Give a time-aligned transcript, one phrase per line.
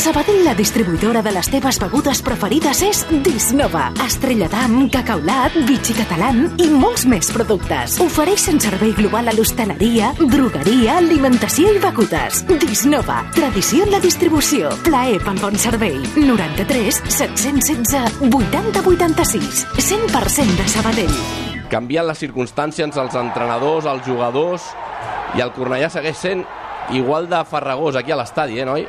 [0.00, 3.90] Sabadell, la distribuïdora de les teves begudes preferides és Disnova.
[4.00, 7.98] Estrella d'Am, Cacaulat, Vichy Catalán i molts més productes.
[8.00, 12.40] Ofereixen servei global a l'hostaleria, drogueria, alimentació i begudes.
[12.64, 14.72] Disnova, tradició en la distribució.
[14.88, 16.00] Plaer pel bon servei.
[16.16, 19.62] 93 716 80 86.
[19.76, 21.14] 100% de Sabadell.
[21.68, 24.72] Canvien les circumstàncies, els entrenadors, els jugadors,
[25.36, 26.48] i el Cornellà segueix sent
[26.96, 28.88] igual de farragós aquí a l'estadi, eh, noi?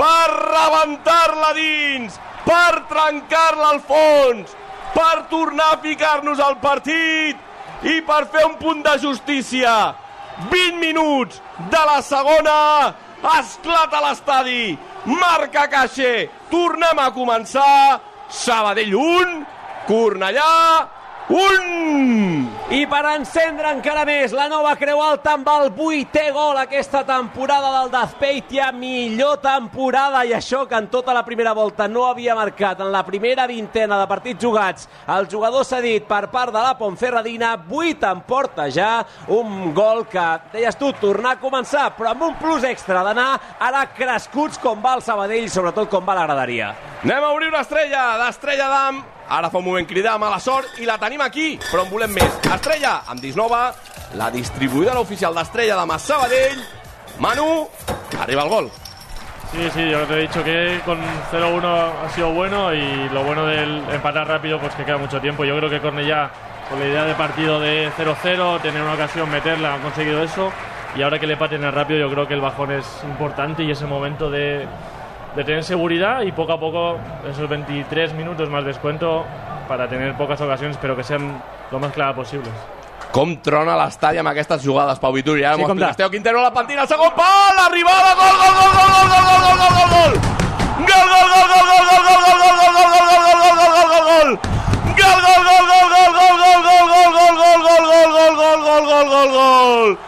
[0.00, 4.54] per rebentar-la dins, per trencar-la al fons,
[4.94, 9.74] per tornar a ficar-nos al partit i per fer un punt de justícia.
[10.48, 12.94] 20 minuts de la segona,
[13.36, 19.36] esclata l'estadi, marca Caixer, tornem a començar, Sabadell 1,
[19.90, 20.99] Cornellà
[21.30, 22.74] 1!
[22.74, 27.70] I per encendre encara més la nova Creu Alta amb el vuitè gol aquesta temporada
[27.76, 32.82] del Dazpeitia, millor temporada i això que en tota la primera volta no havia marcat
[32.82, 37.52] en la primera vintena de partits jugats el jugador cedit per part de la Ponferradina
[37.68, 38.90] 8 en porta ja
[39.28, 43.86] un gol que, deies tu, tornar a començar però amb un plus extra d'anar ara
[43.94, 48.18] crescuts com va el Sabadell sobretot com va la graderia Anem a obrir una estrella
[48.20, 48.98] d'Estrella d'Am.
[49.30, 52.32] Ara fa un moment cridar la tenim aquí, però en volem més.
[52.52, 53.72] Estrella, amb Disnova,
[54.18, 56.58] la distribuïdora oficial d'Estrella d'Am a Sabadell.
[57.20, 57.68] Manu,
[58.18, 58.70] arriba el gol.
[59.52, 60.98] Sí, sí, yo te he dicho que con
[61.30, 65.44] 0-1 ha sido bueno y lo bueno del empatar rápido pues que queda mucho tiempo.
[65.44, 66.30] Yo creo que Cornellá,
[66.68, 70.50] con la idea de partido de 0-0, tener una ocasión, meterla, han conseguido eso.
[70.96, 73.70] Y ahora que le empaten el rápido, yo creo que el bajón es importante y
[73.70, 74.66] ese momento de,
[75.36, 76.98] de tener seguridad y poco a poco,
[77.28, 79.24] esos 23 minutos más descuento,
[79.68, 82.52] para tener pocas ocasiones, pero que sean lo más claras posibles.
[83.10, 85.42] Com trona l'estadi amb aquestes jugades, Pau Vituri.
[85.42, 85.82] Ara Sí.
[85.82, 89.40] Esteu Quintero a la pentina, segon pal, l'arribada, gol, gol, gol, gol, gol, gol, gol,
[89.40, 90.12] gol, gol, gol, gol.
[90.90, 93.88] Gol, gol, gol, gol, gol, gol, gol, gol, gol, gol, gol, gol, gol, gol, gol,
[93.90, 94.30] gol, gol.
[95.00, 98.82] Gol, gol, gol, gol, gol, gol, gol, gol, gol, gol, gol, gol, gol, gol, gol,
[98.86, 99.98] gol, gol, gol.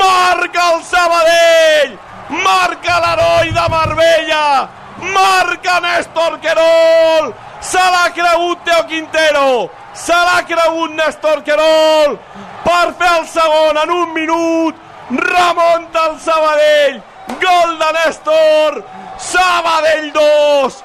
[0.00, 1.92] Marca el Sabadell!
[2.44, 4.68] Marca l'heroi de Marbella!
[5.00, 7.34] Marca Néstor Querol!
[7.60, 9.70] Se l'ha cregut Teo Quintero!
[9.94, 12.18] Se l'ha cregut Néstor Querol!
[12.64, 14.76] Per fer el segon en un minut!
[15.10, 17.02] Remunta el Sabadell!
[17.40, 18.84] Gol de Néstor!
[19.18, 20.82] Sabadell 2!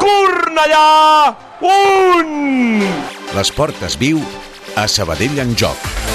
[0.00, 2.90] Cornellà 1!
[3.34, 4.20] L'esport es viu
[4.76, 6.13] a Sabadell en joc.